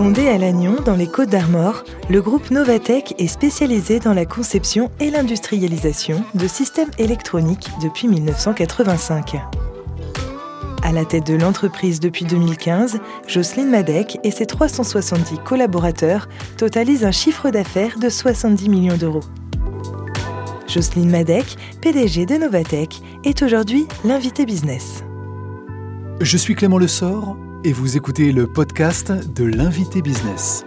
Fondé 0.00 0.28
à 0.28 0.38
Lannion, 0.38 0.76
dans 0.82 0.96
les 0.96 1.08
Côtes 1.08 1.28
d'Armor, 1.28 1.84
le 2.08 2.22
groupe 2.22 2.50
Novatech 2.50 3.14
est 3.18 3.26
spécialisé 3.26 3.98
dans 3.98 4.14
la 4.14 4.24
conception 4.24 4.90
et 4.98 5.10
l'industrialisation 5.10 6.24
de 6.32 6.48
systèmes 6.48 6.88
électroniques 6.96 7.68
depuis 7.82 8.08
1985. 8.08 9.36
À 10.82 10.92
la 10.92 11.04
tête 11.04 11.26
de 11.26 11.34
l'entreprise 11.34 12.00
depuis 12.00 12.24
2015, 12.24 12.98
Jocelyne 13.26 13.68
Madec 13.68 14.18
et 14.24 14.30
ses 14.30 14.46
370 14.46 15.36
collaborateurs 15.44 16.30
totalisent 16.56 17.04
un 17.04 17.12
chiffre 17.12 17.50
d'affaires 17.50 17.98
de 17.98 18.08
70 18.08 18.70
millions 18.70 18.96
d'euros. 18.96 19.24
Jocelyne 20.66 21.10
Madec, 21.10 21.58
PDG 21.82 22.24
de 22.24 22.36
Novatech, 22.36 23.02
est 23.24 23.42
aujourd'hui 23.42 23.86
l'invité 24.06 24.46
business. 24.46 25.04
Je 26.22 26.38
suis 26.38 26.54
Clément 26.54 26.78
Lessort 26.78 27.36
et 27.62 27.72
vous 27.72 27.96
écoutez 27.96 28.32
le 28.32 28.46
podcast 28.46 29.12
de 29.12 29.44
l'invité 29.44 30.00
business. 30.00 30.64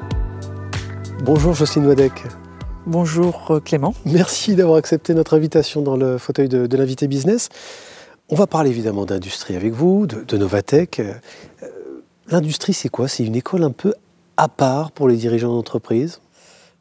Bonjour 1.23 1.53
Jocelyne 1.53 1.87
Madec. 1.87 2.11
Bonjour 2.85 3.51
euh, 3.51 3.59
Clément. 3.59 3.95
Merci 4.05 4.55
d'avoir 4.55 4.77
accepté 4.77 5.15
notre 5.15 5.35
invitation 5.35 5.81
dans 5.81 5.97
le 5.97 6.19
fauteuil 6.19 6.49
de, 6.49 6.67
de 6.67 6.77
l'invité 6.77 7.07
business. 7.07 7.49
On 8.29 8.35
va 8.35 8.45
parler 8.45 8.69
évidemment 8.69 9.05
d'industrie 9.05 9.55
avec 9.55 9.73
vous, 9.73 10.05
de, 10.05 10.23
de 10.23 10.37
Novatech. 10.37 10.99
Euh, 10.99 11.13
l'industrie, 12.27 12.73
c'est 12.73 12.89
quoi? 12.89 13.07
C'est 13.07 13.23
une 13.23 13.35
école 13.35 13.63
un 13.63 13.71
peu 13.71 13.93
à 14.37 14.47
part 14.47 14.91
pour 14.91 15.07
les 15.07 15.15
dirigeants 15.15 15.53
d'entreprise? 15.53 16.19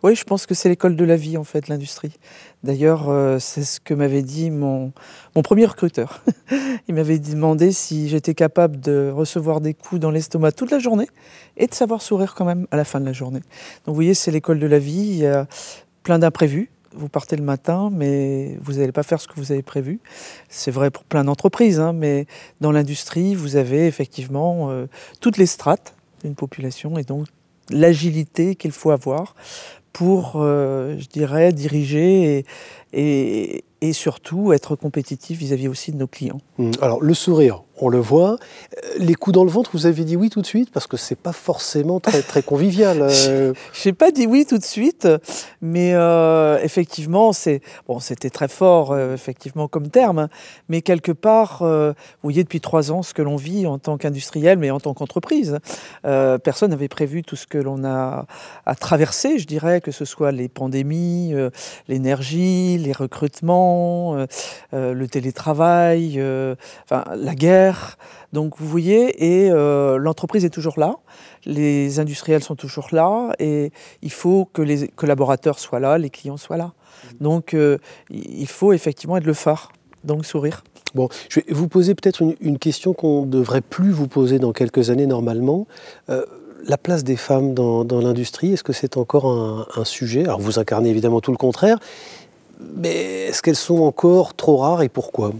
Oui, 0.03 0.17
je 0.17 0.25
pense 0.25 0.47
que 0.47 0.55
c'est 0.55 0.69
l'école 0.69 0.97
de 0.97 1.05
la 1.05 1.17
vie, 1.17 1.37
en 1.37 1.45
fait, 1.45 1.69
l'industrie. 1.69 2.19
D'ailleurs, 2.65 3.09
euh, 3.09 3.39
c'est 3.39 3.63
ce 3.63 3.79
que 3.79 3.95
m'avait 3.95 4.23
dit 4.23 4.51
mon, 4.51 4.93
premier 5.45 5.65
recruteur. 5.65 6.23
Il 6.89 6.95
m'avait 6.97 7.21
demandé 7.21 7.71
si 7.71 8.09
j'étais 8.09 8.35
capable 8.35 8.81
de 8.81 9.13
recevoir 9.15 9.61
des 9.61 9.75
coups 9.75 10.01
dans 10.01 10.11
l'estomac 10.11 10.53
toute 10.53 10.73
la 10.73 10.81
journée 10.81 11.09
et 11.57 11.69
de 11.69 11.75
savoir 11.75 12.03
sourire 12.03 12.35
quand 12.35 12.45
même 12.45 12.67
à 12.73 12.77
la 12.77 12.85
fin 12.85 13.01
de 13.01 13.07
la 13.07 13.13
journée. 13.13 13.41
Donc, 13.41 13.89
vous 13.89 13.95
voyez, 13.95 14.15
c'est 14.15 14.33
l'école 14.33 14.59
de 14.59 14.67
la 14.67 14.81
vie. 14.81 14.93
Il 14.93 15.17
y 15.17 15.27
a 15.27 15.47
plein 16.03 16.19
d'imprévus 16.19 16.71
vous 16.95 17.09
partez 17.09 17.37
le 17.37 17.43
matin, 17.43 17.91
mais 17.91 18.59
vous 18.61 18.75
n'allez 18.75 18.93
pas 18.93 19.03
faire 19.03 19.21
ce 19.21 19.27
que 19.27 19.35
vous 19.37 19.53
avez 19.53 19.63
prévu. 19.63 20.01
C'est 20.49 20.71
vrai 20.71 20.91
pour 20.91 21.05
plein 21.05 21.25
d'entreprises, 21.25 21.81
hein, 21.81 21.93
mais 21.93 22.27
dans 22.61 22.73
l'industrie, 22.73 23.35
vous 23.35 23.57
avez 23.57 23.87
effectivement 23.87 24.71
euh, 24.71 24.87
toutes 25.21 25.37
les 25.37 25.47
strates 25.47 25.95
d'une 26.23 26.35
population 26.35 26.99
et 26.99 27.03
donc 27.03 27.29
l'agilité 27.71 28.55
qu'il 28.57 28.73
faut 28.73 28.91
avoir 28.91 29.35
pour, 29.93 30.35
euh, 30.37 30.97
je 30.99 31.07
dirais, 31.09 31.53
diriger 31.53 32.45
et, 32.93 33.65
et, 33.81 33.93
surtout 33.93 34.53
être 34.53 34.77
compétitif 34.77 35.39
vis-à-vis 35.39 35.69
aussi 35.69 35.93
de 35.93 35.97
nos 35.97 36.07
clients. 36.07 36.41
Mmh. 36.59 36.71
Alors 36.81 37.03
le 37.03 37.15
sourire, 37.15 37.63
on 37.83 37.89
le 37.89 37.99
voit. 37.99 38.37
Euh, 38.77 38.89
les 38.99 39.15
coups 39.15 39.35
dans 39.35 39.45
le 39.45 39.51
ventre, 39.51 39.71
vous 39.75 39.87
avez 39.87 40.05
dit 40.05 40.17
oui 40.17 40.31
tout 40.31 40.41
de 40.41 40.47
suite 40.47 40.71
parce 40.71 40.87
que 40.87 40.97
c'est 40.97 41.19
pas 41.19 41.33
forcément 41.33 42.01
très, 42.01 42.23
très 42.33 42.43
convivial. 42.43 43.03
Euh... 43.03 43.53
J'ai 43.73 43.93
pas 43.93 44.11
dit 44.13 44.27
oui 44.27 44.47
tout 44.47 44.59
de 44.59 44.65
suite, 44.65 45.09
mais 45.61 45.93
euh, 45.95 46.59
effectivement, 46.63 47.33
c'est 47.33 47.61
bon, 47.89 47.99
c'était 47.99 48.31
très 48.31 48.49
fort 48.49 48.93
euh, 48.93 49.15
effectivement 49.15 49.67
comme 49.67 49.89
terme, 49.89 50.29
mais 50.69 50.81
quelque 50.83 51.13
part, 51.13 51.63
euh, 51.63 51.91
vous 51.91 52.29
voyez 52.29 52.45
depuis 52.45 52.61
trois 52.61 52.93
ans 52.93 53.03
ce 53.03 53.15
que 53.15 53.23
l'on 53.23 53.37
vit 53.37 53.67
en 53.67 53.79
tant 53.79 53.97
qu'industriel, 53.97 54.59
mais 54.59 54.71
en 54.71 54.81
tant 54.81 54.95
qu'entreprise. 54.95 55.59
Personne 56.03 56.71
n'avait 56.71 56.89
prévu 56.89 57.23
tout 57.23 57.37
ce 57.37 57.47
que 57.47 57.59
l'on 57.59 57.85
a 57.85 58.27
à 58.67 58.75
traverser, 58.75 59.39
je 59.39 59.47
dirais, 59.47 59.81
que 59.81 59.91
ce 59.91 60.05
soit 60.05 60.33
les 60.33 60.49
pandémies, 60.49 61.35
l'énergie, 61.89 62.79
les 62.79 62.93
recrutements, 62.93 64.27
le 64.73 65.07
télétravail, 65.07 66.23
enfin 66.85 67.05
la 67.17 67.35
guerre. 67.35 67.72
Donc 68.33 68.55
vous 68.59 68.67
voyez, 68.67 69.25
et 69.25 69.51
euh, 69.51 69.99
l'entreprise 69.99 70.45
est 70.45 70.51
toujours 70.51 70.79
là, 70.79 70.97
les 71.45 72.01
industriels 72.01 72.43
sont 72.43 72.57
toujours 72.57 72.89
là, 72.93 73.33
et 73.39 73.73
il 74.03 74.13
faut 74.13 74.49
que 74.53 74.63
les 74.63 74.89
collaborateurs 74.89 75.59
soient 75.59 75.81
là, 75.81 75.99
les 75.99 76.11
clients 76.11 76.37
soient 76.37 76.57
là. 76.57 76.73
Donc 77.21 77.55
euh, 77.55 77.79
il 78.11 78.49
faut 78.49 78.73
effectivement 78.73 79.17
être 79.17 79.27
le 79.27 79.35
phare, 79.35 79.73
donc 80.05 80.25
sourire. 80.25 80.65
Bon, 80.95 81.09
je 81.29 81.41
vais 81.41 81.47
vous 81.53 81.69
poser 81.69 81.95
peut-être 81.95 82.23
une, 82.23 82.35
une, 82.41 82.59
question 82.59 82.93
qu'on 82.93 83.25
ne 83.25 83.31
devrait 83.31 83.63
plus 83.63 83.91
vous 83.91 84.09
poser 84.09 84.39
dans 84.39 84.53
quelques 84.53 84.91
années 84.91 85.07
normalement. 85.07 85.67
Euh, 86.11 86.25
la 86.67 86.77
place 86.77 87.03
des 87.03 87.17
femmes 87.17 87.55
dans, 87.55 87.85
dans 87.85 88.01
l'industrie, 88.01 88.53
est-ce 88.53 88.63
que 88.63 88.73
c'est 88.73 88.97
encore 88.97 89.27
un, 89.27 89.67
un 89.75 89.85
sujet? 89.85 90.25
Alors 90.25 90.41
vous 90.41 90.59
incarnez 90.59 90.91
évidemment 90.91 91.21
tout 91.21 91.33
le 91.33 91.37
contraire, 91.37 91.79
mais 92.77 93.27
est-ce 93.29 93.43
qu'elles 93.43 93.57
sont 93.57 93.81
encore 93.81 94.35
trop 94.35 94.59
rares 94.59 94.83
et 94.83 94.89
pourquoi? 94.89 95.33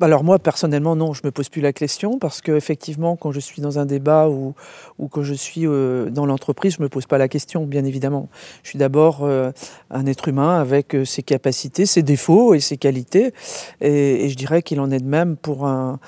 Alors 0.00 0.24
moi, 0.24 0.38
personnellement, 0.38 0.96
non, 0.96 1.12
je 1.12 1.20
me 1.24 1.30
pose 1.30 1.48
plus 1.48 1.60
la 1.60 1.72
question 1.72 2.18
parce 2.18 2.40
qu'effectivement, 2.40 3.16
quand 3.16 3.30
je 3.30 3.40
suis 3.40 3.60
dans 3.60 3.78
un 3.78 3.86
débat 3.86 4.28
ou, 4.28 4.54
ou 4.98 5.08
que 5.08 5.22
je 5.22 5.34
suis 5.34 5.66
euh, 5.66 6.08
dans 6.10 6.26
l'entreprise, 6.26 6.76
je 6.78 6.82
me 6.82 6.88
pose 6.88 7.06
pas 7.06 7.18
la 7.18 7.28
question, 7.28 7.66
bien 7.66 7.84
évidemment. 7.84 8.28
Je 8.62 8.70
suis 8.70 8.78
d'abord 8.78 9.20
euh, 9.22 9.52
un 9.90 10.06
être 10.06 10.28
humain 10.28 10.58
avec 10.58 10.94
euh, 10.94 11.04
ses 11.04 11.22
capacités, 11.22 11.86
ses 11.86 12.02
défauts 12.02 12.54
et 12.54 12.60
ses 12.60 12.78
qualités. 12.78 13.32
Et, 13.80 14.28
je 14.28 14.34
dirais 14.34 14.62
qu'il 14.62 14.80
en 14.80 14.90
est 14.90 15.00
de 15.00 15.06
même 15.06 15.36
pour 15.36 15.66
un 15.66 15.98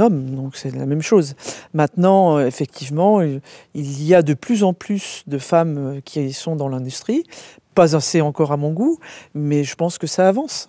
homme, 0.00 0.34
donc 0.34 0.56
c'est 0.56 0.74
la 0.74 0.86
même 0.86 1.02
chose. 1.02 1.34
Maintenant, 1.74 2.40
effectivement, 2.40 3.20
il 3.22 4.02
y 4.02 4.14
a 4.14 4.22
de 4.22 4.34
plus 4.34 4.64
en 4.64 4.72
plus 4.72 5.22
de 5.26 5.38
femmes 5.38 6.00
qui 6.04 6.32
sont 6.32 6.56
dans 6.56 6.68
l'industrie, 6.68 7.24
pas 7.74 7.94
assez 7.94 8.20
encore 8.20 8.52
à 8.52 8.56
mon 8.56 8.72
goût, 8.72 8.98
mais 9.34 9.64
je 9.64 9.76
pense 9.76 9.98
que 9.98 10.06
ça 10.06 10.28
avance. 10.28 10.68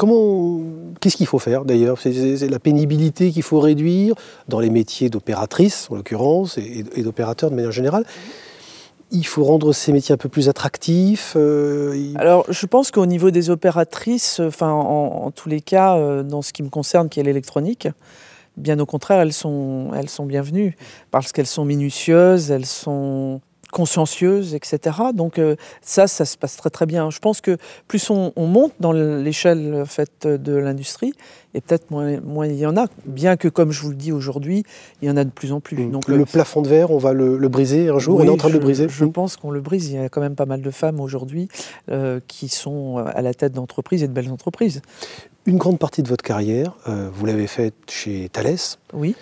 Comment, 0.00 0.62
qu'est-ce 0.98 1.18
qu'il 1.18 1.26
faut 1.26 1.38
faire 1.38 1.66
d'ailleurs? 1.66 1.98
C'est 2.00 2.48
la 2.48 2.58
pénibilité 2.58 3.30
qu'il 3.32 3.42
faut 3.42 3.60
réduire 3.60 4.14
dans 4.48 4.58
les 4.58 4.70
métiers 4.70 5.10
d'opératrice, 5.10 5.88
en 5.90 5.96
l'occurrence, 5.96 6.56
et, 6.56 6.86
et 6.94 7.02
d'opérateur 7.02 7.50
de 7.50 7.54
manière 7.54 7.70
générale. 7.70 8.06
Il 9.10 9.26
faut 9.26 9.44
rendre 9.44 9.74
ces 9.74 9.92
métiers 9.92 10.14
un 10.14 10.16
peu 10.16 10.30
plus 10.30 10.48
attractifs. 10.48 11.34
Euh. 11.36 12.14
Alors, 12.14 12.46
je 12.48 12.64
pense 12.64 12.90
qu'au 12.90 13.04
niveau 13.04 13.30
des 13.30 13.50
opératrices, 13.50 14.40
enfin, 14.40 14.70
en, 14.70 15.26
en, 15.26 15.30
tous 15.32 15.50
les 15.50 15.60
cas, 15.60 15.98
euh, 15.98 16.22
dans 16.22 16.40
ce 16.40 16.54
qui 16.54 16.62
me 16.62 16.70
concerne, 16.70 17.10
qui 17.10 17.20
est 17.20 17.24
l'électronique, 17.24 17.86
bien 18.56 18.78
au 18.78 18.86
contraire, 18.86 19.20
elles 19.20 19.34
sont, 19.34 19.90
elles 19.94 20.08
sont 20.08 20.24
bienvenues 20.24 20.78
parce 21.10 21.30
qu'elles 21.30 21.46
sont 21.46 21.66
minutieuses, 21.66 22.50
elles 22.50 22.64
sont 22.64 23.42
consciencieuse, 23.70 24.54
etc. 24.54 24.98
Donc 25.14 25.38
euh, 25.38 25.56
ça, 25.82 26.06
ça 26.06 26.24
se 26.24 26.36
passe 26.36 26.56
très 26.56 26.70
très 26.70 26.86
bien. 26.86 27.10
Je 27.10 27.18
pense 27.18 27.40
que 27.40 27.56
plus 27.88 28.10
on, 28.10 28.32
on 28.36 28.46
monte 28.46 28.72
dans 28.80 28.92
l'échelle 28.92 29.74
en 29.82 29.86
fait, 29.86 30.26
de 30.26 30.54
l'industrie, 30.54 31.12
et 31.54 31.60
peut-être 31.60 31.90
moins, 31.90 32.20
moins, 32.20 32.46
il 32.46 32.56
y 32.56 32.66
en 32.66 32.76
a, 32.76 32.86
bien 33.06 33.36
que 33.36 33.48
comme 33.48 33.72
je 33.72 33.82
vous 33.82 33.90
le 33.90 33.96
dis 33.96 34.12
aujourd'hui, 34.12 34.64
il 35.02 35.08
y 35.08 35.10
en 35.10 35.16
a 35.16 35.24
de 35.24 35.30
plus 35.30 35.52
en 35.52 35.60
plus. 35.60 35.86
Donc, 35.86 36.06
le, 36.06 36.16
le 36.16 36.24
plafond 36.24 36.62
de 36.62 36.68
verre, 36.68 36.90
on 36.90 36.98
va 36.98 37.12
le, 37.12 37.36
le 37.36 37.48
briser 37.48 37.88
un 37.88 37.98
jour, 37.98 38.18
oui, 38.18 38.24
on 38.24 38.26
est 38.26 38.34
en 38.34 38.36
train 38.36 38.48
je, 38.48 38.54
de 38.54 38.58
le 38.58 38.64
briser? 38.64 38.86
Je 38.88 39.04
pense 39.04 39.36
qu'on 39.36 39.50
le 39.50 39.60
brise, 39.60 39.88
il 39.88 39.94
y 39.94 39.98
a 39.98 40.08
quand 40.08 40.20
même 40.20 40.36
pas 40.36 40.46
mal 40.46 40.62
de 40.62 40.70
femmes 40.70 41.00
aujourd'hui 41.00 41.48
euh, 41.90 42.20
qui 42.28 42.48
sont 42.48 42.98
à 42.98 43.20
la 43.22 43.34
tête 43.34 43.52
d'entreprises 43.52 44.02
et 44.02 44.08
de 44.08 44.12
belles 44.12 44.30
entreprises. 44.30 44.82
Une 45.46 45.56
grande 45.56 45.78
partie 45.78 46.02
de 46.02 46.08
votre 46.08 46.22
carrière, 46.22 46.76
euh, 46.86 47.08
vous 47.12 47.26
l'avez 47.26 47.46
faite 47.46 47.74
chez 47.88 48.28
Thales. 48.28 48.56
Oui. 48.92 49.16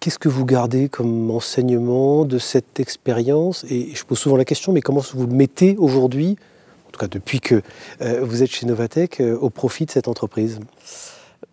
Qu'est-ce 0.00 0.18
que 0.18 0.28
vous 0.28 0.44
gardez 0.44 0.88
comme 0.88 1.30
enseignement 1.30 2.24
de 2.24 2.38
cette 2.38 2.78
expérience? 2.78 3.64
Et 3.68 3.94
je 3.94 4.04
pose 4.04 4.18
souvent 4.18 4.36
la 4.36 4.44
question, 4.44 4.72
mais 4.72 4.80
comment 4.80 5.02
vous 5.12 5.26
le 5.26 5.34
mettez 5.34 5.76
aujourd'hui, 5.76 6.36
en 6.86 6.90
tout 6.90 7.00
cas 7.00 7.08
depuis 7.08 7.40
que 7.40 7.62
euh, 8.00 8.20
vous 8.22 8.44
êtes 8.44 8.50
chez 8.50 8.66
Novatech, 8.66 9.20
euh, 9.20 9.36
au 9.36 9.50
profit 9.50 9.86
de 9.86 9.90
cette 9.90 10.06
entreprise? 10.06 10.60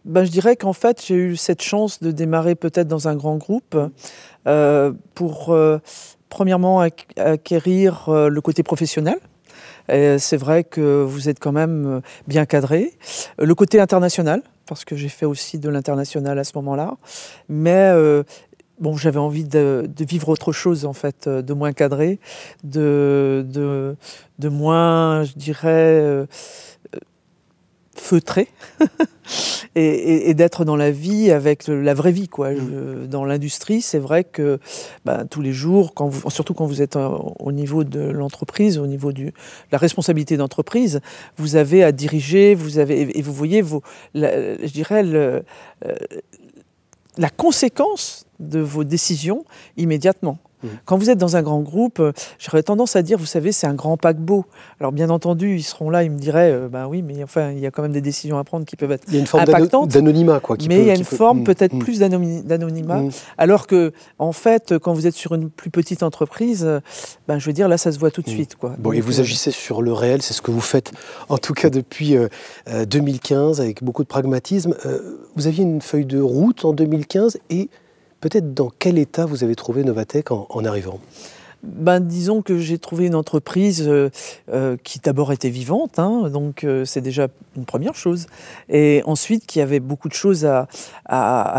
Ben, 0.04 0.26
Je 0.26 0.30
dirais 0.30 0.56
qu'en 0.56 0.74
fait, 0.74 1.04
j'ai 1.04 1.16
eu 1.16 1.36
cette 1.38 1.64
chance 1.64 2.00
de 2.02 2.12
démarrer 2.12 2.54
peut-être 2.54 2.88
dans 2.88 3.08
un 3.08 3.16
grand 3.16 3.38
groupe 3.38 3.76
euh, 4.48 4.94
pour, 5.16 5.58
premièrement, 6.30 6.82
acquérir 7.18 8.06
le 8.10 8.42
côté 8.42 8.62
professionnel. 8.62 9.18
C'est 9.90 10.38
vrai 10.38 10.63
que 10.63 11.03
vous 11.03 11.29
êtes 11.29 11.40
quand 11.40 11.51
même 11.51 12.01
bien 12.28 12.46
cadré. 12.46 12.94
Le 13.38 13.53
côté 13.56 13.79
international, 13.79 14.41
parce 14.66 14.85
que 14.85 14.96
j'ai 14.96 15.09
fait 15.09 15.25
aussi 15.25 15.59
de 15.59 15.70
l'international 15.70 16.37
à 16.40 16.43
ce 16.43 16.52
moment-là. 16.55 16.97
Mais 17.49 17.91
euh, 17.93 18.23
bon, 18.79 18.97
j'avais 18.97 19.20
envie 19.20 19.43
de, 19.43 19.87
vivre 19.99 20.29
autre 20.29 20.52
chose, 20.52 20.85
en 20.85 20.93
fait, 20.93 21.29
de 21.29 21.53
moins 21.53 21.73
cadré, 21.73 22.20
de, 22.64 23.46
de, 23.47 23.96
de 24.40 24.49
moins, 24.49 25.23
je 25.23 25.34
dirais, 25.34 25.99
euh, 26.02 26.26
feutré. 28.00 28.47
et, 29.76 29.86
et, 29.86 30.30
et 30.30 30.34
d'être 30.34 30.66
dans 30.66 30.76
la 30.76 30.92
vie 30.92 31.32
avec 31.32 31.68
la 31.68 31.94
vraie 31.94 32.12
vie 32.12 32.28
quoi 32.28 32.53
je, 32.53 33.06
dans 33.06 33.26
l'industrie 33.26 33.82
c'est 33.82 34.00
vrai 34.00 34.24
que 34.24 34.59
bah, 35.03 35.26
tous 35.30 35.42
les 35.42 35.52
jours 35.52 35.94
quand 35.94 36.08
vous, 36.08 36.30
surtout 36.30 36.53
quand 36.53 36.66
vous 36.66 36.82
êtes 36.82 36.96
au 36.96 37.52
niveau 37.52 37.84
de 37.84 38.02
l'entreprise 38.02 38.78
au 38.78 38.88
niveau 38.88 39.12
de 39.12 39.32
la 39.72 39.78
responsabilité 39.78 40.38
d'entreprise 40.38 41.02
vous 41.38 41.56
avez 41.56 41.84
à 41.84 41.92
diriger 41.92 42.53
vous 42.56 42.78
avez 42.78 43.18
et 43.18 43.22
vous 43.22 43.34
voyez 43.34 43.62
vos 43.62 43.82
la, 44.14 44.56
je 44.58 44.72
dirais 44.72 45.03
le, 45.03 45.44
euh, 45.86 45.96
la 47.18 47.30
conséquence 47.30 48.26
de 48.40 48.59
vos 48.59 48.84
décisions 48.84 49.46
immédiatement. 49.78 50.37
Mmh. 50.64 50.67
Quand 50.85 50.97
vous 50.97 51.09
êtes 51.09 51.17
dans 51.17 51.35
un 51.35 51.41
grand 51.43 51.59
groupe, 51.59 51.99
euh, 51.99 52.14
j'aurais 52.40 52.64
tendance 52.64 52.96
à 52.96 53.02
dire, 53.02 53.17
vous 53.20 53.26
savez, 53.26 53.52
c'est 53.52 53.67
un 53.67 53.73
grand 53.73 53.97
paquebot. 53.97 54.46
Alors 54.79 54.93
bien 54.93 55.09
entendu, 55.09 55.55
ils 55.58 55.64
seront 55.64 55.90
là, 55.90 56.03
ils 56.03 56.09
me 56.09 56.17
diraient, 56.17 56.52
euh, 56.52 56.70
ben 56.70 56.87
oui, 56.87 57.02
mais 57.02 57.22
enfin, 57.23 57.52
il 57.52 57.59
y 57.59 57.66
a 57.67 57.72
quand 57.72 57.82
même 57.82 57.91
des 57.91 58.02
décisions 58.02 58.37
à 58.37 58.43
prendre 58.46 58.66
qui 58.66 58.78
peuvent 58.78 58.91
être 58.93 59.03
Il 59.09 59.14
y 59.16 59.17
a 59.17 59.20
une 59.20 59.28
forme 59.28 59.43
impactantes. 59.43 59.90
d'anonymat, 59.91 60.40
quoi. 60.40 60.55
qui 60.55 60.70
mais 60.70 60.78
peut- 60.78 60.82
il 60.82 60.87
y 60.87 60.91
a 60.91 60.96
une 60.96 61.03
peut- 61.05 61.16
forme 61.17 61.41
Mm, 61.41 61.43
peut-être 61.43 61.73
mm, 61.73 61.79
plus 61.79 61.99
d'anonymat. 61.99 63.02
mm. 63.02 63.09
Alors 63.37 63.67
que, 63.67 63.91
en 64.17 64.32
fait, 64.32 64.78
quand 64.79 64.93
vous 64.93 65.05
êtes 65.05 65.14
sur 65.14 65.35
une 65.35 65.49
plus 65.49 65.70
petite 65.70 66.03
entreprise, 66.03 66.64
euh, 66.66 66.79
ben, 67.28 67.38
je 67.38 67.46
veux 67.46 67.53
dire, 67.53 67.67
là, 67.67 67.78
ça 67.78 67.91
se 67.91 67.99
voit 67.99 68.09
tout 68.09 68.22
de 68.22 68.29
suite. 68.29 68.55
Quoi. 68.55 68.76
Bon, 68.79 68.93
et 68.93 69.02
vous 69.02 69.20
euh, 69.20 69.23
agissez 69.23 69.52
sur 69.52 69.81
le 69.81 69.91
réel, 69.91 70.22
c'est 70.22 70.34
ce 70.34 70.41
que 70.41 70.52
vous 70.52 70.61
faites, 70.61 70.93
en 71.28 71.38
tout 71.38 71.53
cas 71.53 71.70
depuis 71.70 72.16
euh, 72.16 72.28
euh, 72.70 72.85
2015, 72.85 73.59
avec 73.59 73.84
beaucoup 73.84 74.03
de 74.03 74.08
pragmatisme. 74.08 74.73
Vous 75.35 75.47
aviez 75.47 75.64
une 75.64 75.81
feuille 75.81 76.05
de 76.05 76.22
route 76.22 76.64
en 76.66 76.72
2015, 76.73 77.38
et 77.49 77.70
peut-être 78.26 78.56
dans 78.56 78.72
quel 78.80 78.98
état 78.98 79.28
vous 79.28 79.44
avez 79.44 79.56
trouvé 79.56 79.84
Novatech 79.84 80.32
en, 80.32 80.48
en 80.50 80.66
arrivant? 80.66 81.00
Ben, 81.66 82.00
disons 82.00 82.41
que 82.41 82.59
j'ai 82.59 82.78
trouvé 82.78 83.08
une 83.08 83.16
entreprise 83.16 83.85
euh, 83.88 84.09
euh, 84.53 84.78
qui 84.84 85.00
d'abord 85.00 85.32
était 85.32 85.50
vivante, 85.50 85.97
hein, 85.97 86.29
donc 86.29 86.64
euh, 86.64 86.85
c'est 86.85 87.02
déjà 87.02 87.28
une 87.58 87.66
première 87.66 87.96
chose. 87.96 88.28
Et 88.70 89.02
ensuite, 89.06 89.46
qui 89.47 89.62
avait 89.62 89.79
beaucoup 89.79 90.08
de 90.08 90.14
choses 90.14 90.46
à, 90.46 90.67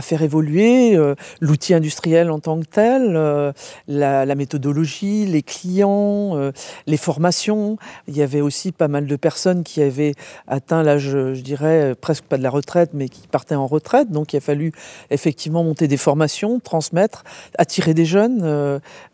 faire 0.03 0.23
évoluer, 0.23 0.97
l'outil 1.41 1.75
industriel 1.75 2.31
en 2.31 2.39
tant 2.39 2.61
que 2.61 2.67
tel, 2.67 3.55
la, 3.89 4.35
méthodologie, 4.35 5.25
les 5.25 5.43
clients, 5.43 6.53
les 6.87 6.97
formations. 6.99 7.79
Il 8.09 8.17
y 8.17 8.23
avait 8.23 8.43
aussi 8.43 8.73
pas 8.73 8.89
mal 8.89 9.07
de 9.07 9.17
personnes 9.17 9.65
qui 9.65 9.81
avaient 9.81 10.13
atteint 10.47 10.83
l'âge, 10.83 11.09
je 11.09 11.41
dirais, 11.41 11.95
presque 11.99 12.25
pas 12.25 12.37
de 12.37 12.43
la 12.43 12.51
retraite, 12.51 12.91
mais 12.93 13.09
qui 13.09 13.27
partaient 13.27 13.55
en 13.55 13.67
retraite. 13.67 14.11
Donc 14.11 14.35
il 14.35 14.37
a 14.37 14.41
fallu 14.41 14.73
effectivement 15.11 15.65
monter 15.65 15.89
des 15.89 15.97
formations, 15.97 16.61
transmettre, 16.61 17.25
attirer 17.57 17.95
des 17.95 18.05
jeunes. 18.05 18.43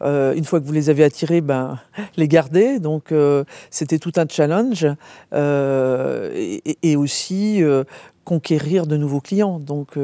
une 0.00 0.44
fois 0.44 0.60
que 0.60 0.66
vous 0.66 0.72
les 0.72 0.81
avez 0.90 1.04
attirés, 1.04 1.40
ben, 1.40 1.78
les 2.16 2.28
garder. 2.28 2.78
Donc 2.78 3.12
euh, 3.12 3.44
c'était 3.70 3.98
tout 3.98 4.12
un 4.16 4.26
challenge. 4.28 4.86
Euh, 5.32 6.30
et, 6.34 6.78
et 6.82 6.96
aussi 6.96 7.62
euh, 7.62 7.84
conquérir 8.24 8.86
de 8.86 8.96
nouveaux 8.96 9.20
clients. 9.20 9.58
Donc 9.58 9.94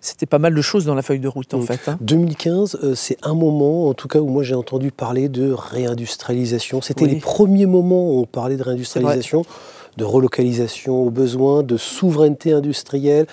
c'était 0.00 0.26
pas 0.26 0.38
mal 0.38 0.54
de 0.54 0.62
choses 0.62 0.84
dans 0.84 0.94
la 0.94 1.02
feuille 1.02 1.18
de 1.20 1.28
route 1.28 1.52
en 1.54 1.60
fait. 1.62 1.88
hein. 1.88 1.98
2015, 2.00 2.78
euh, 2.82 2.94
c'est 2.94 3.18
un 3.22 3.34
moment, 3.34 3.88
en 3.88 3.94
tout 3.94 4.06
cas, 4.06 4.20
où 4.20 4.28
moi 4.28 4.42
j'ai 4.44 4.54
entendu 4.54 4.92
parler 4.92 5.28
de 5.28 5.50
réindustrialisation. 5.52 6.80
C'était 6.80 7.04
Oui. 7.04 7.10
les 7.14 7.16
premiers 7.20 7.66
moments 7.66 8.10
où 8.12 8.20
on 8.20 8.24
parlait 8.26 8.56
de 8.56 8.62
réindustrialisation, 8.62 9.44
de 9.96 10.04
relocalisation 10.04 11.02
aux 11.02 11.10
besoins, 11.10 11.62
de 11.64 11.76
souveraineté 11.76 12.52
industrielle. 12.52 13.26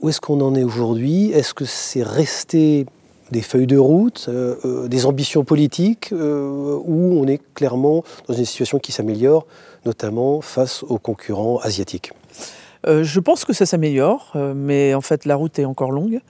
Où 0.00 0.08
est-ce 0.08 0.20
qu'on 0.20 0.40
en 0.40 0.54
est 0.54 0.62
aujourd'hui? 0.64 1.30
Est-ce 1.32 1.52
que 1.54 1.64
c'est 1.64 2.02
resté 2.02 2.86
des 3.30 3.42
feuilles 3.42 3.66
de 3.66 3.78
route, 3.78 4.26
euh, 4.28 4.56
euh, 4.64 4.88
des 4.88 5.06
ambitions 5.06 5.44
politiques, 5.44 6.10
euh, 6.12 6.78
ou 6.84 7.20
on 7.20 7.26
est 7.26 7.40
clairement 7.54 8.04
dans 8.28 8.34
une 8.34 8.44
situation 8.44 8.78
qui 8.78 8.92
s'améliore, 8.92 9.46
notamment 9.84 10.40
face 10.40 10.82
aux 10.82 10.98
concurrents 10.98 11.58
asiatiques 11.58 12.12
je 13.02 13.18
pense 13.18 13.44
que 13.44 13.52
ça 13.52 13.66
s'améliore, 13.66 14.36
mais 14.54 14.94
en 14.94 15.00
fait 15.00 15.24
la 15.24 15.34
route 15.34 15.58
est 15.58 15.64
encore 15.64 15.90
longue. 15.90 16.20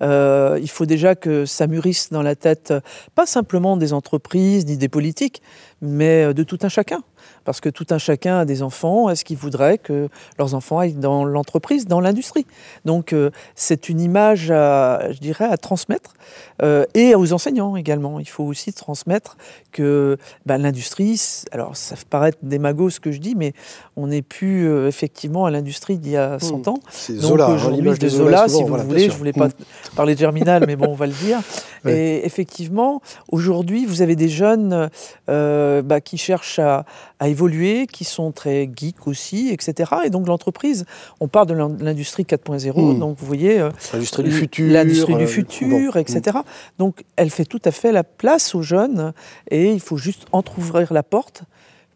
Il 0.00 0.68
faut 0.70 0.86
déjà 0.86 1.16
que 1.16 1.44
ça 1.44 1.66
mûrisse 1.66 2.10
dans 2.10 2.22
la 2.22 2.36
tête, 2.36 2.72
pas 3.16 3.26
simplement 3.26 3.76
des 3.76 3.92
entreprises 3.92 4.64
ni 4.64 4.76
des 4.76 4.88
politiques, 4.88 5.42
mais 5.84 6.24
euh, 6.24 6.32
de 6.32 6.42
tout 6.42 6.58
un 6.62 6.68
chacun. 6.68 7.02
Parce 7.44 7.60
que 7.60 7.68
tout 7.68 7.86
un 7.90 7.98
chacun 7.98 8.40
a 8.40 8.44
des 8.44 8.62
enfants, 8.62 9.08
est-ce 9.08 9.24
qu'ils 9.24 9.36
voudraient 9.36 9.78
que 9.78 10.08
leurs 10.38 10.54
enfants 10.54 10.78
aillent 10.78 10.94
dans 10.94 11.24
l'entreprise, 11.24 11.86
dans 11.86 12.00
l'industrie? 12.00 12.46
Donc 12.84 13.12
euh, 13.12 13.30
c'est 13.54 13.88
une 13.88 14.00
image, 14.00 14.50
à, 14.50 15.10
je 15.10 15.18
dirais, 15.18 15.46
à 15.46 15.56
transmettre, 15.56 16.14
euh, 16.62 16.84
et 16.94 17.14
aux 17.14 17.32
enseignants 17.32 17.76
également. 17.76 18.20
Il 18.20 18.28
faut 18.28 18.44
aussi 18.44 18.72
transmettre 18.72 19.36
que 19.72 20.18
ben, 20.46 20.58
l'industrie, 20.58 21.20
alors 21.52 21.76
ça 21.76 21.96
peut 21.96 22.02
paraître 22.10 22.38
démago 22.42 22.90
ce 22.90 23.00
que 23.00 23.12
je 23.12 23.18
dis, 23.18 23.34
mais 23.34 23.52
on 23.96 24.08
n'est 24.08 24.22
plus 24.22 24.68
euh, 24.68 24.88
effectivement 24.88 25.46
à 25.46 25.50
l'industrie 25.50 25.98
d'il 25.98 26.12
y 26.12 26.16
a 26.16 26.38
100 26.38 26.68
ans. 26.68 26.78
C'est 26.90 27.14
Zola, 27.14 27.46
hein, 27.46 27.54
aujourd'hui, 27.54 27.90
de 27.90 27.96
de 27.96 28.08
Zola, 28.08 28.48
souvent, 28.48 28.56
si 28.56 28.62
vous 28.62 28.68
voilà, 28.68 28.84
voulez, 28.84 29.10
je 29.10 29.16
voulais 29.16 29.32
pas 29.32 29.48
Mm. 29.48 29.96
parler 29.96 30.14
de 30.14 30.20
Germinal, 30.20 30.64
mais 30.66 30.76
bon, 30.76 30.88
on 30.88 30.94
va 30.94 31.06
le 31.06 31.12
dire. 31.12 31.40
Et 31.86 32.24
effectivement, 32.24 33.02
aujourd'hui, 33.30 33.84
vous 33.84 34.00
avez 34.00 34.16
des 34.16 34.28
jeunes 34.28 34.88
euh, 35.28 35.73
bah, 35.82 36.00
qui 36.00 36.16
cherchent 36.18 36.58
à, 36.58 36.84
à 37.18 37.28
évoluer, 37.28 37.86
qui 37.86 38.04
sont 38.04 38.32
très 38.32 38.70
geeks 38.74 39.06
aussi, 39.06 39.50
etc. 39.50 39.92
Et 40.04 40.10
donc 40.10 40.26
l'entreprise, 40.26 40.84
on 41.20 41.28
parle 41.28 41.46
de 41.46 41.54
l'in- 41.54 41.76
l'industrie 41.80 42.24
4.0, 42.24 42.94
Mm. 42.94 42.98
donc 42.98 43.16
vous 43.18 43.26
voyez, 43.26 43.60
euh, 43.60 43.70
L'industrie 43.92 44.22
du 44.24 44.30
futur. 44.32 44.72
l'industrie 44.72 45.14
euh, 45.14 45.18
du 45.18 45.26
futur, 45.26 45.92
bon. 45.94 45.98
etc. 46.00 46.38
Donc 46.78 47.04
elle 47.16 47.30
fait 47.30 47.44
tout 47.44 47.60
à 47.64 47.70
fait 47.70 47.92
la 47.92 48.04
place 48.04 48.54
aux 48.54 48.62
jeunes, 48.62 49.12
et 49.50 49.70
il 49.72 49.80
faut 49.80 49.96
juste 49.96 50.26
entr'ouvrir 50.32 50.92
la 50.92 51.02
porte 51.02 51.44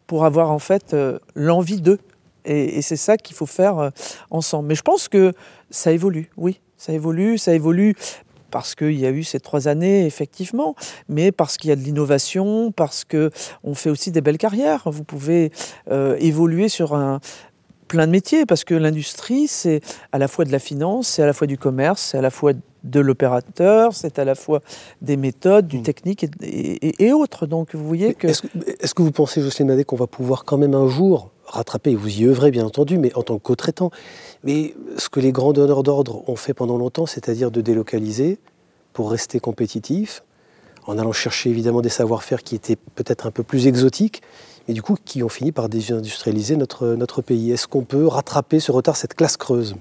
pour 0.07 0.25
avoir 0.25 0.51
en 0.51 0.59
fait 0.59 0.93
euh, 0.93 1.19
l'envie 1.35 1.81
d'eux. 1.81 1.99
Et, 2.45 2.77
et 2.77 2.81
c'est 2.81 2.95
ça 2.95 3.17
qu'il 3.17 3.35
faut 3.35 3.45
faire 3.45 3.77
euh, 3.79 3.89
ensemble. 4.31 4.69
Mais 4.69 4.75
je 4.75 4.81
pense 4.81 5.07
que 5.07 5.33
ça 5.69 5.91
évolue, 5.91 6.29
oui, 6.37 6.59
ça 6.77 6.93
évolue, 6.93 7.37
ça 7.37 7.53
évolue 7.53 7.95
parce 8.51 8.75
qu'il 8.75 8.99
y 8.99 9.05
a 9.05 9.11
eu 9.11 9.23
ces 9.23 9.39
trois 9.39 9.67
années, 9.67 10.05
effectivement, 10.05 10.75
mais 11.07 11.31
parce 11.31 11.57
qu'il 11.57 11.69
y 11.69 11.73
a 11.73 11.75
de 11.75 11.81
l'innovation, 11.81 12.71
parce 12.71 13.03
que 13.05 13.31
on 13.63 13.73
fait 13.75 13.89
aussi 13.89 14.11
des 14.11 14.21
belles 14.21 14.37
carrières. 14.37 14.83
Vous 14.85 15.03
pouvez 15.03 15.51
euh, 15.91 16.15
évoluer 16.19 16.69
sur 16.69 16.93
un 16.95 17.19
plein 17.87 18.05
de 18.05 18.11
métiers, 18.11 18.45
parce 18.45 18.63
que 18.63 18.75
l'industrie, 18.75 19.47
c'est 19.47 19.81
à 20.11 20.19
la 20.19 20.27
fois 20.27 20.45
de 20.45 20.51
la 20.51 20.59
finance, 20.59 21.07
c'est 21.07 21.23
à 21.23 21.25
la 21.25 21.33
fois 21.33 21.47
du 21.47 21.57
commerce, 21.57 22.01
c'est 22.11 22.17
à 22.19 22.21
la 22.21 22.29
fois 22.29 22.53
de 22.83 22.99
l'opérateur, 22.99 23.93
c'est 23.93 24.19
à 24.19 24.25
la 24.25 24.35
fois 24.35 24.61
des 25.01 25.17
méthodes, 25.17 25.67
du 25.67 25.79
Mm. 25.79 25.83
technique 25.83 26.23
et, 26.23 26.29
et- 26.87 27.05
et 27.07 27.13
autres. 27.13 27.47
Donc 27.47 27.73
vous 27.75 27.85
voyez 27.87 28.13
que... 28.13 28.27
Est-ce 28.27 28.43
que, 28.43 28.47
est-ce 28.79 28.93
que 28.93 29.01
vous 29.01 29.11
pensez, 29.11 29.41
Jocelyne 29.41 29.67
Madé, 29.69 29.83
qu'on 29.85 29.95
va 29.95 30.07
pouvoir 30.07 30.45
quand 30.45 30.57
même 30.57 30.75
un 30.75 30.87
jour 30.87 31.31
rattraper, 31.49 31.95
vous 31.95 32.21
y 32.21 32.25
œuvrez 32.25 32.51
bien 32.51 32.65
entendu, 32.65 32.97
mais 32.97 33.13
en 33.15 33.23
tant 33.23 33.37
que 33.37 33.43
co-traitant, 33.43 33.91
mais 34.43 34.75
ce 34.97 35.09
que 35.09 35.19
les 35.19 35.31
grands 35.31 35.53
donneurs 35.53 35.83
d'ordre 35.83 36.27
ont 36.29 36.35
fait 36.35 36.53
pendant 36.53 36.77
longtemps, 36.77 37.05
c'est-à-dire 37.05 37.51
de 37.51 37.61
délocaliser 37.61 38.39
pour 38.93 39.11
rester 39.11 39.39
compétitif, 39.39 40.23
en 40.87 40.97
allant 40.97 41.11
chercher 41.11 41.49
évidemment 41.49 41.81
des 41.81 41.89
savoir-faire 41.89 42.43
qui 42.43 42.55
étaient 42.55 42.77
peut-être 42.95 43.27
un 43.27 43.31
peu 43.31 43.43
plus 43.43 43.67
exotiques, 43.67 44.21
mais 44.67 44.73
du 44.73 44.81
coup 44.81 44.95
qui 45.03 45.23
ont 45.23 45.29
fini 45.29 45.51
par 45.51 45.69
désindustrialiser 45.69 46.55
notre, 46.55 46.87
notre 46.89 47.21
pays. 47.21 47.51
Est-ce 47.51 47.67
qu'on 47.67 47.83
peut 47.83 48.07
rattraper 48.07 48.59
ce 48.59 48.71
retard, 48.71 48.95
cette 48.95 49.13
classe 49.13 49.37
creuse? 49.37 49.75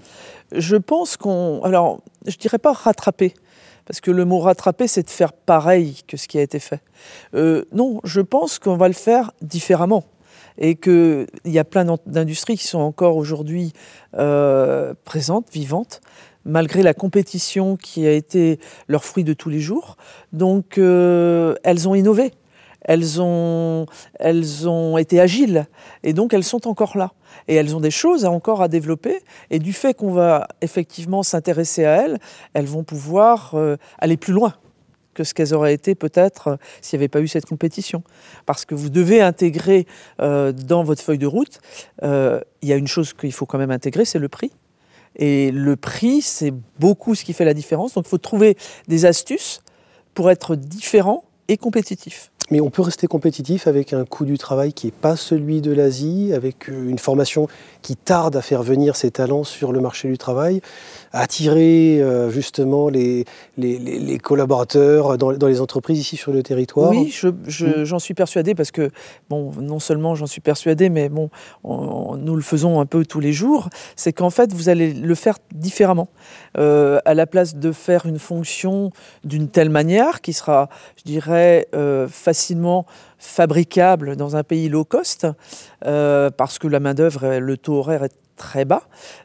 Je 0.52 0.76
pense 0.76 1.16
qu'on. 1.16 1.60
Alors, 1.62 2.00
je 2.26 2.36
dirais 2.36 2.58
pas 2.58 2.72
rattraper, 2.72 3.34
parce 3.86 4.00
que 4.00 4.10
le 4.10 4.24
mot 4.24 4.38
rattraper, 4.38 4.86
c'est 4.86 5.02
de 5.02 5.10
faire 5.10 5.32
pareil 5.32 6.02
que 6.06 6.16
ce 6.16 6.28
qui 6.28 6.38
a 6.38 6.42
été 6.42 6.58
fait. 6.58 6.80
Euh, 7.34 7.64
non, 7.72 8.00
je 8.04 8.20
pense 8.20 8.58
qu'on 8.58 8.76
va 8.76 8.88
le 8.88 8.94
faire 8.94 9.32
différemment. 9.42 10.04
Et 10.58 10.74
qu'il 10.74 11.26
y 11.44 11.58
a 11.58 11.64
plein 11.64 11.84
d'in- 11.84 11.98
d'industries 12.06 12.56
qui 12.56 12.66
sont 12.66 12.80
encore 12.80 13.16
aujourd'hui 13.16 13.72
euh, 14.16 14.92
présentes, 15.04 15.46
vivantes, 15.52 16.00
malgré 16.44 16.82
la 16.82 16.94
compétition 16.94 17.76
qui 17.76 18.06
a 18.06 18.12
été 18.12 18.58
leur 18.88 19.04
fruit 19.04 19.24
de 19.24 19.34
tous 19.34 19.50
les 19.50 19.60
jours. 19.60 19.96
Donc, 20.32 20.78
euh, 20.78 21.54
elles 21.62 21.88
ont 21.88 21.94
innové. 21.94 22.32
Elles 22.82 23.20
ont, 23.20 23.86
elles 24.18 24.68
ont 24.68 24.98
été 24.98 25.20
agiles. 25.20 25.66
Et 26.04 26.12
donc, 26.12 26.32
elles 26.32 26.44
sont 26.44 26.66
encore 26.66 26.96
là. 26.96 27.12
Et 27.46 27.54
elles 27.54 27.76
ont 27.76 27.80
des 27.80 27.90
choses 27.90 28.24
encore 28.24 28.62
à 28.62 28.68
développer. 28.68 29.20
Et 29.50 29.58
du 29.58 29.72
fait 29.72 29.94
qu'on 29.94 30.12
va 30.12 30.48
effectivement 30.60 31.22
s'intéresser 31.22 31.84
à 31.84 32.02
elles, 32.02 32.18
elles 32.54 32.66
vont 32.66 32.84
pouvoir 32.84 33.52
euh, 33.54 33.76
aller 33.98 34.16
plus 34.16 34.32
loin 34.32 34.54
que 35.18 35.24
ce 35.24 35.34
qu'elles 35.34 35.52
auraient 35.52 35.74
été 35.74 35.96
peut-être 35.96 36.48
euh, 36.48 36.56
s'il 36.80 36.96
n'y 36.96 37.02
avait 37.02 37.08
pas 37.08 37.20
eu 37.20 37.26
cette 37.26 37.46
compétition. 37.46 38.04
Parce 38.46 38.64
que 38.64 38.76
vous 38.76 38.88
devez 38.88 39.20
intégrer 39.20 39.86
euh, 40.20 40.52
dans 40.52 40.84
votre 40.84 41.02
feuille 41.02 41.18
de 41.18 41.26
route, 41.26 41.60
euh, 42.04 42.40
il 42.62 42.68
y 42.68 42.72
a 42.72 42.76
une 42.76 42.86
chose 42.86 43.12
qu'il 43.12 43.32
faut 43.32 43.46
quand 43.46 43.58
même 43.58 43.72
intégrer, 43.72 44.04
c'est 44.04 44.20
le 44.20 44.28
prix. 44.28 44.52
Et 45.16 45.50
le 45.50 45.74
prix, 45.74 46.22
c'est 46.22 46.52
beaucoup 46.78 47.16
ce 47.16 47.24
qui 47.24 47.32
fait 47.32 47.44
la 47.44 47.54
différence. 47.54 47.94
Donc 47.94 48.06
il 48.06 48.10
faut 48.10 48.18
trouver 48.18 48.56
des 48.86 49.06
astuces 49.06 49.60
pour 50.14 50.30
être 50.30 50.54
différent 50.54 51.24
et 51.48 51.56
compétitif. 51.56 52.30
Mais 52.50 52.60
on 52.62 52.70
peut 52.70 52.80
rester 52.80 53.06
compétitif 53.06 53.66
avec 53.66 53.92
un 53.92 54.06
coût 54.06 54.24
du 54.24 54.38
travail 54.38 54.72
qui 54.72 54.86
n'est 54.86 54.92
pas 54.92 55.16
celui 55.16 55.60
de 55.60 55.70
l'Asie, 55.70 56.32
avec 56.34 56.70
euh, 56.70 56.88
une 56.88 56.98
formation 56.98 57.46
qui 57.82 57.94
tarde 57.94 58.36
à 58.36 58.42
faire 58.42 58.62
venir 58.62 58.96
ses 58.96 59.10
talents 59.10 59.44
sur 59.44 59.70
le 59.70 59.80
marché 59.80 60.08
du 60.08 60.16
travail, 60.16 60.62
à 61.12 61.20
attirer 61.20 62.00
euh, 62.00 62.30
justement 62.30 62.88
les, 62.88 63.26
les, 63.58 63.78
les- 63.78 63.98
les 63.98 64.18
collaborateurs 64.18 65.18
dans, 65.18 65.32
dans 65.32 65.46
les 65.46 65.60
entreprises 65.60 65.98
ici 65.98 66.16
sur 66.16 66.32
le 66.32 66.42
territoire. 66.42 66.90
Oui, 66.90 67.10
je- 67.10 67.28
je- 67.46 67.84
j'en 67.84 67.98
suis 67.98 68.14
persuadé 68.14 68.54
parce 68.54 68.70
que, 68.70 68.90
bon, 69.28 69.52
non 69.60 69.78
seulement 69.78 70.14
j'en 70.14 70.26
suis 70.26 70.40
persuadé, 70.40 70.88
mais 70.88 71.10
bon, 71.10 71.28
on- 71.64 72.16
nous 72.16 72.34
le 72.34 72.42
faisons 72.42 72.80
un 72.80 72.86
peu 72.86 73.04
tous 73.04 73.20
les 73.20 73.32
jours, 73.34 73.68
c'est 73.94 74.14
qu'en 74.14 74.30
fait, 74.30 74.54
vous 74.54 74.70
allez 74.70 74.94
le 74.94 75.14
faire 75.14 75.36
différemment. 75.54 76.08
Euh, 76.56 76.98
à 77.04 77.12
la 77.12 77.26
place 77.26 77.56
de 77.56 77.72
faire 77.72 78.06
une 78.06 78.18
fonction 78.18 78.90
d'une 79.24 79.48
telle 79.48 79.68
manière 79.70 80.22
qui 80.22 80.32
sera, 80.32 80.70
je 80.96 81.02
dirais, 81.04 81.68
euh, 81.74 82.08
facilement 82.38 82.86
fabricable 83.18 84.14
dans 84.14 84.36
un 84.36 84.44
pays 84.44 84.68
low 84.68 84.84
cost, 84.84 85.26
euh, 85.84 86.30
parce 86.30 86.60
que 86.60 86.68
la 86.68 86.78
main-d'œuvre, 86.78 87.38
le 87.38 87.56
taux 87.56 87.74
horaire 87.74 88.04
est 88.04 88.14
très 88.36 88.64
bas, 88.64 88.84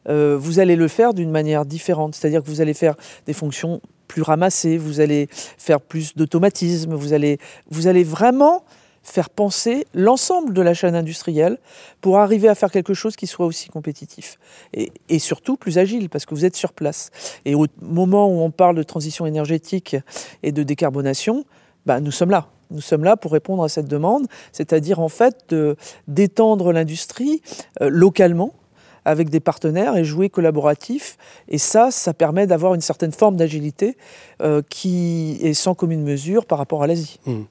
euh, 0.10 0.36
vous 0.36 0.58
allez 0.58 0.76
le 0.76 0.88
faire 0.88 1.14
d'une 1.14 1.30
manière 1.30 1.64
différente. 1.64 2.16
C'est-à-dire 2.16 2.42
que 2.42 2.48
vous 2.48 2.60
allez 2.60 2.74
faire 2.74 2.96
des 3.28 3.34
fonctions 3.34 3.82
plus 4.08 4.24
ramassées, 4.24 4.80
vous 4.80 5.00
allez 5.00 5.28
faire 5.32 5.80
plus 5.80 6.16
d'automatisme, 6.16 6.96
vous 6.96 7.14
allez, 7.14 7.38
vous 7.70 7.86
allez 7.86 8.04
vraiment 8.04 8.64
faire 9.04 9.30
penser 9.30 9.86
l'ensemble 9.94 10.54
de 10.54 10.62
la 10.64 10.74
chaîne 10.74 10.96
industrielle 10.96 11.60
pour 12.02 12.18
arriver 12.18 12.50
à 12.50 12.56
faire 12.56 12.72
quelque 12.72 12.96
chose 12.96 13.16
qui 13.16 13.28
soit 13.28 13.46
aussi 13.46 13.70
compétitif 13.70 14.40
et, 14.74 14.92
et, 15.10 15.20
surtout 15.20 15.58
plus 15.58 15.78
agile 15.78 16.10
parce 16.10 16.26
que 16.26 16.34
vous 16.34 16.46
êtes 16.46 16.56
sur 16.56 16.74
place. 16.74 17.12
Et 17.46 17.54
au 17.54 17.68
moment 17.82 18.28
où 18.28 18.42
on 18.42 18.50
parle 18.50 18.76
de 18.76 18.84
transition 18.84 19.28
énergétique 19.28 19.98
et 20.42 20.52
de 20.52 20.64
décarbonation, 20.64 21.46
bah, 21.86 22.00
nous 22.00 22.12
sommes 22.12 22.32
là. 22.32 22.53
Nous 22.74 22.82
sommes 22.82 23.04
là 23.04 23.16
pour 23.16 23.32
répondre 23.32 23.64
à 23.64 23.70
cette 23.70 23.88
demande, 23.88 24.28
c'est-à-dire 24.52 25.00
en 25.00 25.10
fait 25.10 25.56
d'étendre 26.08 26.74
l'industrie 26.74 27.42
euh, 27.82 27.90
localement 27.90 28.54
avec 29.06 29.30
des 29.30 29.40
partenaires 29.40 29.98
et 29.98 30.06
jouer 30.06 30.30
collaboratif. 30.30 31.18
Et 31.50 31.58
ça, 31.58 31.92
ça 31.92 32.14
permet 32.14 32.48
d'avoir 32.48 32.74
une 32.74 32.82
certaine 32.82 33.12
forme 33.12 33.36
d'agilité 33.36 33.98
euh, 34.42 34.62
qui 34.70 35.38
est 35.42 35.54
sans 35.54 35.76
commune 35.76 36.04
mesure 36.04 36.46
par 36.46 36.58
rapport 36.58 36.84
à 36.84 36.88
l'Asie. 36.88 37.20
Mmh. 37.26 37.42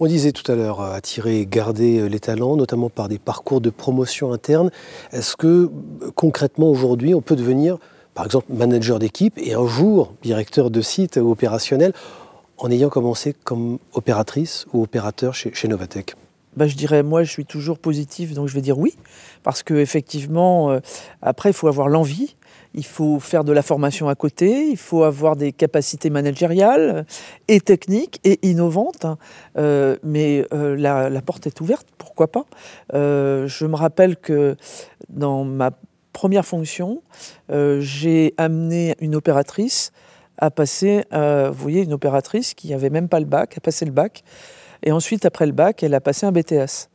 On 0.00 0.06
disait 0.06 0.32
tout 0.32 0.50
à 0.50 0.54
l'heure 0.54 0.80
euh, 0.80 0.92
attirer 0.92 1.40
et 1.40 1.46
garder 1.46 2.08
les 2.08 2.20
talents, 2.20 2.56
notamment 2.56 2.90
par 2.90 3.08
des 3.08 3.18
parcours 3.18 3.60
de 3.60 3.70
promotion 3.70 4.32
interne. 4.32 4.70
Est-ce 5.12 5.36
que 5.36 5.70
concrètement 6.14 6.68
aujourd'hui, 6.68 7.14
on 7.14 7.22
peut 7.22 7.36
devenir, 7.36 7.78
par 8.14 8.24
exemple, 8.24 8.52
manager 8.52 8.98
d'équipe 8.98 9.38
et 9.38 9.54
un 9.54 9.66
jour 9.66 10.12
directeur 10.22 10.70
de 10.70 10.80
site 10.80 11.16
opérationnel 11.16 11.92
en 12.58 12.70
ayant 12.70 12.88
commencé 12.88 13.34
comme 13.44 13.78
opératrice 13.92 14.66
ou 14.72 14.82
opérateur 14.82 15.34
chez, 15.34 15.68
Novatech 15.68 16.14
bah, 16.56 16.66
je 16.66 16.74
dirais, 16.74 17.04
moi, 17.04 17.22
je 17.22 17.30
suis 17.30 17.44
toujours 17.44 17.78
positif, 17.78 18.34
donc 18.34 18.48
je 18.48 18.54
vais 18.54 18.62
dire 18.62 18.78
oui, 18.78 18.96
parce 19.44 19.62
que 19.62 19.74
effectivement, 19.74 20.72
euh, 20.72 20.80
après, 21.22 21.50
il 21.50 21.52
faut 21.52 21.68
avoir 21.68 21.88
l'envie, 21.88 22.34
il 22.74 22.84
faut 22.84 23.20
faire 23.20 23.44
de 23.44 23.52
la 23.52 23.62
formation 23.62 24.08
à 24.08 24.16
côté, 24.16 24.66
il 24.68 24.76
faut 24.76 25.04
avoir 25.04 25.36
des 25.36 25.52
capacités 25.52 26.10
managériales 26.10 27.06
et 27.46 27.60
techniques 27.60 28.18
et 28.24 28.40
innovantes. 28.42 29.04
Hein. 29.04 29.18
Euh, 29.56 29.98
mais 30.02 30.44
euh, 30.52 30.74
la, 30.76 31.22
porte 31.22 31.46
est 31.46 31.60
ouverte, 31.60 31.86
pourquoi 31.96 32.26
pas 32.26 32.46
Je 32.92 33.66
me 33.66 33.76
rappelle 33.76 34.16
que 34.16 34.56
dans 35.10 35.44
ma 35.44 35.70
première 36.12 36.44
fonction, 36.44 37.02
j'ai 37.48 38.34
amené 38.36 38.96
une 38.98 39.14
opératrice 39.14 39.92
à 40.38 40.50
passer, 40.50 41.04
vous 41.12 41.52
voyez, 41.54 41.82
une 41.82 41.92
opératrice 41.92 42.54
qui 42.54 42.70
n'avait 42.70 42.90
même 42.90 43.08
pas 43.08 43.20
le 43.20 43.26
bac, 43.26 43.56
à 43.56 43.60
passer 43.60 43.84
le 43.84 43.92
bac. 43.92 44.22
Et 44.82 44.92
ensuite, 44.92 45.24
après 45.24 45.46
le 45.46 45.52
bac, 45.52 45.82
elle 45.82 45.94
a 45.94 46.00
passé 46.00 46.26
un 46.26 46.32
BTS. 46.32 46.88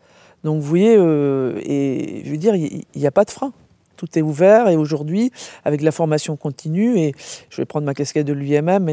Donc 0.44 0.62
vous 0.62 0.68
voyez, 0.68 0.96
euh, 0.98 1.60
et 1.64 2.24
je 2.26 2.32
veux 2.32 2.38
dire, 2.38 2.56
il 2.56 2.84
n'y 2.96 3.08
a 3.08 3.12
pas 3.12 3.24
de 3.24 3.32
frein. 3.32 3.54
Tout 3.96 4.20
est 4.20 4.22
ouvert 4.22 4.68
et 4.68 4.76
aujourd'hui, 4.76 5.32
avec 5.64 5.82
la 5.82 5.92
formation 5.92 6.36
continue, 6.36 6.98
et 6.98 7.14
je 7.50 7.58
vais 7.58 7.66
prendre 7.66 7.86
ma 7.86 7.94
casquette 7.94 8.26
de 8.28 8.34
l'UMM, 8.34 8.90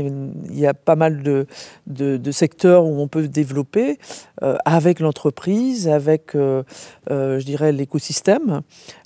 il 0.48 0.58
y 0.58 0.66
a 0.66 0.74
pas 0.74 0.94
mal 0.94 1.22
de, 1.22 2.30
secteurs 2.30 2.84
où 2.84 3.00
on 3.00 3.08
peut 3.08 3.26
développer 3.26 3.98
euh, 4.42 4.56
avec 4.64 5.00
l'entreprise, 5.00 5.88
avec, 5.88 6.36
euh, 6.36 6.62
je 7.08 7.44
dirais, 7.44 7.72
l'écosystème, 7.72 8.60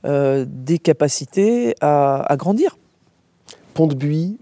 des 0.04 0.78
capacités 0.78 1.74
à, 1.80 2.20
à 2.30 2.36
grandir. 2.36 2.76
Pont 3.72 3.86
de 3.86 3.94
Buis 3.94 4.38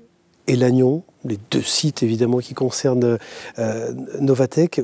et 0.53 0.57
Lannion, 0.57 1.03
les 1.25 1.39
deux 1.51 1.63
sites 1.63 2.03
évidemment 2.03 2.39
qui 2.39 2.53
concernent 2.53 3.19
euh, 3.59 3.93
Novatech. 4.21 4.81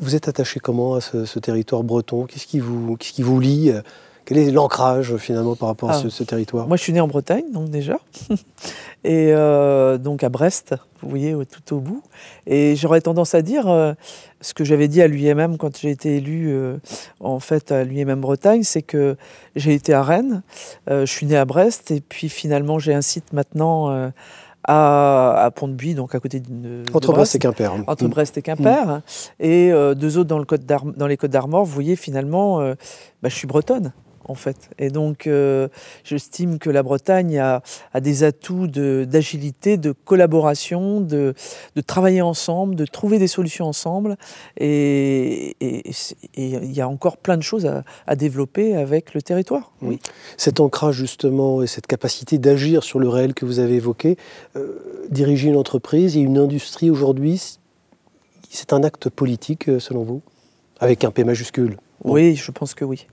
Vous 0.00 0.14
êtes 0.14 0.28
attaché 0.28 0.60
comment 0.60 0.94
à 0.94 1.00
ce, 1.00 1.38
territoire 1.38 1.82
breton? 1.82 2.24
Qu'est-ce 2.24 2.46
qui, 2.46 2.58
vous, 2.58 2.96
qui 2.96 3.22
vous 3.22 3.38
lie? 3.38 3.72
Quel 4.24 4.38
est 4.38 4.50
l'ancrage 4.50 5.18
finalement 5.18 5.54
par 5.54 5.68
rapport 5.68 5.90
à 5.90 6.00
ah. 6.02 6.08
ce, 6.08 6.24
territoire? 6.24 6.66
Moi 6.66 6.78
je 6.78 6.82
suis 6.82 6.94
né 6.94 7.00
en 7.00 7.08
Bretagne 7.08 7.44
donc 7.52 7.68
déjà, 7.68 7.98
et 9.04 9.34
euh, 9.34 9.98
donc 9.98 10.24
à 10.24 10.30
Brest, 10.30 10.74
vous 11.02 11.10
voyez 11.10 11.36
tout 11.44 11.76
au 11.76 11.80
bout. 11.80 12.02
Et 12.46 12.74
j'aurais 12.74 13.02
tendance 13.02 13.34
à 13.34 13.42
dire 13.42 13.68
euh, 13.68 13.92
ce 14.40 14.54
que 14.54 14.64
j'avais 14.64 14.88
dit 14.88 15.02
à 15.02 15.08
l'UMM 15.08 15.58
quand 15.58 15.76
j'ai 15.76 15.90
été 15.90 16.16
élu 16.16 16.56
en 17.20 17.38
fait 17.38 17.70
à 17.70 17.84
l'UMM 17.84 18.18
Bretagne, 18.22 18.62
c'est 18.62 18.80
que 18.80 19.16
j'ai 19.56 19.74
été 19.74 19.92
à 19.92 20.02
Rennes, 20.02 20.42
je 20.88 21.04
suis 21.04 21.26
né 21.26 21.36
à 21.36 21.44
Brest 21.44 21.90
et 21.90 22.00
puis 22.00 22.30
finalement 22.30 22.78
j'ai 22.78 22.94
un 22.94 23.02
site 23.02 23.34
maintenant 23.34 24.10
à, 24.64 25.50
Pont-de-Buis, 25.54 25.94
donc 25.94 26.14
à 26.14 26.20
côté 26.20 26.40
de, 26.40 26.82
Entre 26.92 27.12
Brest, 27.12 27.34
et 27.34 27.38
Quimper. 27.38 27.72
Entre 27.86 28.04
mm. 28.04 28.08
Brest 28.08 28.38
et 28.38 28.42
Quimper. 28.42 28.86
Mm. 28.86 29.02
Et 29.40 29.72
euh, 29.72 29.94
deux 29.94 30.18
autres 30.18 30.28
dans, 30.28 30.38
le 30.38 30.46
dans 30.96 31.06
les 31.06 31.16
Côtes 31.16 31.30
d'Armor, 31.30 31.64
vous 31.64 31.72
voyez 31.72 31.96
finalement, 31.96 32.60
euh, 32.60 32.74
bah, 33.22 33.28
je 33.28 33.34
suis 33.34 33.46
bretonne 33.46 33.92
en 34.26 34.34
fait. 34.34 34.70
Et 34.78 34.90
donc, 34.90 35.26
euh, 35.26 35.68
j'estime 36.04 36.58
que 36.58 36.70
la 36.70 36.82
Bretagne 36.82 37.38
a, 37.38 37.62
des 38.00 38.24
atouts 38.24 38.66
d'agilité, 38.66 39.76
de, 39.76 39.92
collaboration, 39.92 41.00
de, 41.00 41.34
travailler 41.86 42.22
ensemble, 42.22 42.74
de 42.74 42.84
trouver 42.84 43.18
des 43.18 43.28
solutions 43.28 43.66
ensemble. 43.66 44.16
Et 44.58 45.56
il 46.36 46.72
y 46.72 46.80
a 46.80 46.88
encore 46.88 47.16
plein 47.16 47.36
de 47.36 47.42
choses 47.42 47.66
à, 48.06 48.16
développer 48.16 48.76
avec 48.76 49.14
le 49.14 49.22
territoire. 49.22 49.72
Oui. 49.82 49.98
Cet 50.36 50.60
ancrage, 50.60 50.96
justement, 50.96 51.62
et 51.62 51.66
cette 51.66 51.86
capacité 51.86 52.38
d'agir 52.38 52.84
sur 52.84 52.98
le 52.98 53.08
réel 53.08 53.34
que 53.34 53.44
vous 53.44 53.58
avez 53.58 53.74
évoqué, 53.74 54.16
euh, 54.56 55.06
diriger 55.10 55.48
une 55.48 55.56
entreprise 55.56 56.16
et 56.16 56.20
une 56.20 56.38
industrie 56.38 56.90
aujourd'hui, 56.90 57.58
c'est 58.50 58.72
un 58.72 58.84
acte 58.84 59.10
politique, 59.10 59.68
euh, 59.68 59.80
selon 59.80 60.04
vous? 60.04 60.22
Avec 60.78 61.04
un 61.04 61.10
P 61.10 61.24
majuscule? 61.24 61.76
Oui, 62.04 62.36
je 62.36 62.50
pense 62.50 62.74
que 62.74 62.84
oui 62.84 63.06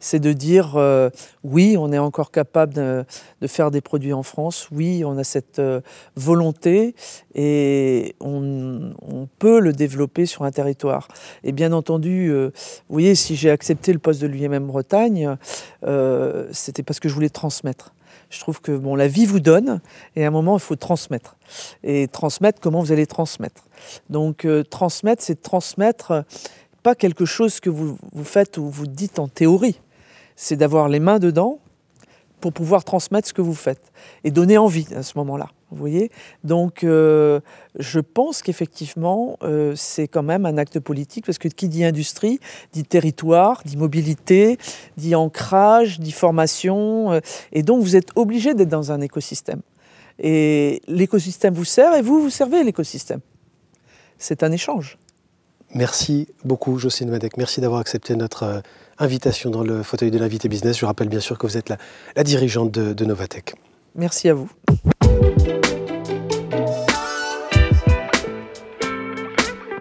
c'est 0.00 0.20
de 0.20 0.32
dire 0.32 0.76
euh, 0.76 1.10
oui, 1.44 1.76
on 1.78 1.92
est 1.92 1.98
encore 1.98 2.30
capable 2.30 2.74
de, 2.74 3.04
faire 3.46 3.70
des 3.70 3.80
produits 3.80 4.12
en 4.12 4.22
France, 4.22 4.68
oui, 4.72 5.04
on 5.04 5.18
a 5.18 5.24
cette 5.24 5.58
euh, 5.58 5.80
volonté 6.16 6.94
et 7.34 8.14
on, 8.20 8.92
peut 9.38 9.60
le 9.60 9.72
développer 9.72 10.26
sur 10.26 10.42
un 10.42 10.50
territoire. 10.50 11.06
Et 11.44 11.52
bien 11.52 11.72
entendu, 11.72 12.28
euh, 12.28 12.50
vous 12.88 12.94
voyez, 12.94 13.14
si 13.14 13.36
j'ai 13.36 13.50
accepté 13.50 13.92
le 13.92 13.98
poste 13.98 14.20
de 14.20 14.26
l'UMM 14.26 14.66
Bretagne, 14.66 15.36
c'était 16.52 16.82
parce 16.82 16.98
que 16.98 17.08
je 17.08 17.14
voulais 17.14 17.28
transmettre. 17.28 17.94
Je 18.30 18.40
trouve 18.40 18.60
que 18.60 18.72
bon, 18.72 18.94
la 18.94 19.06
vie 19.06 19.26
vous 19.26 19.40
donne 19.40 19.80
et 20.16 20.24
à 20.24 20.28
un 20.28 20.30
moment, 20.30 20.56
il 20.56 20.60
faut 20.60 20.76
transmettre. 20.76 21.36
Et 21.84 22.08
transmettre, 22.08 22.60
comment 22.60 22.80
vous 22.80 22.92
allez 22.92 23.06
transmettre? 23.06 23.64
Donc, 24.10 24.46
transmettre, 24.70 25.22
c'est 25.22 25.40
transmettre 25.40 26.24
pas 26.82 26.94
quelque 26.94 27.24
chose 27.24 27.60
que 27.60 27.70
vous, 27.70 27.98
vous 28.12 28.24
faites 28.24 28.58
ou 28.58 28.68
vous 28.68 28.86
dites 28.86 29.18
en 29.18 29.28
théorie 29.28 29.80
c'est 30.38 30.56
d'avoir 30.56 30.88
les 30.88 31.00
mains 31.00 31.18
dedans 31.18 31.58
pour 32.40 32.52
pouvoir 32.52 32.84
transmettre 32.84 33.26
ce 33.26 33.32
que 33.32 33.42
vous 33.42 33.56
faites 33.56 33.90
et 34.22 34.30
donner 34.30 34.56
envie 34.56 34.86
à 34.94 35.02
ce 35.02 35.18
moment-là. 35.18 35.48
Vous 35.72 35.76
voyez 35.76 36.12
Donc, 36.44 36.84
euh, 36.84 37.40
je 37.76 37.98
pense 37.98 38.42
qu'effectivement, 38.42 39.36
euh, 39.42 39.74
c'est 39.74 40.06
quand 40.06 40.22
même 40.22 40.46
un 40.46 40.56
acte 40.56 40.78
politique 40.78 41.26
parce 41.26 41.38
que 41.38 41.48
qui 41.48 41.68
dit 41.68 41.84
industrie 41.84 42.38
dit 42.72 42.84
territoire, 42.84 43.62
dit 43.64 43.76
mobilité, 43.76 44.58
dit 44.96 45.16
ancrage, 45.16 45.98
dit 45.98 46.12
formation. 46.12 47.10
Euh, 47.12 47.20
et 47.50 47.64
donc, 47.64 47.82
vous 47.82 47.96
êtes 47.96 48.10
obligé 48.14 48.54
d'être 48.54 48.68
dans 48.68 48.92
un 48.92 49.00
écosystème. 49.00 49.60
Et 50.20 50.80
l'écosystème 50.86 51.54
vous 51.54 51.64
sert 51.64 51.94
et 51.94 52.02
vous, 52.02 52.22
vous 52.22 52.30
servez 52.30 52.62
l'écosystème. 52.62 53.20
C'est 54.18 54.44
un 54.44 54.52
échange. 54.52 54.98
Merci 55.74 56.28
beaucoup, 56.44 56.78
Jocelyne 56.78 57.10
Madec. 57.10 57.36
Merci 57.36 57.60
d'avoir 57.60 57.80
accepté 57.80 58.14
notre 58.14 58.62
invitation 58.98 59.50
dans 59.50 59.62
le 59.62 59.82
fauteuil 59.82 60.10
de 60.10 60.18
l'invité 60.18 60.48
business. 60.48 60.78
Je 60.78 60.86
rappelle 60.86 61.08
bien 61.08 61.20
sûr 61.20 61.38
que 61.38 61.46
vous 61.46 61.56
êtes 61.56 61.68
la, 61.68 62.24
dirigeante 62.24 62.70
de, 62.70 62.92
de 62.92 63.04
Novatech. 63.04 63.54
Merci 63.94 64.28
à 64.28 64.34
vous. 64.34 64.50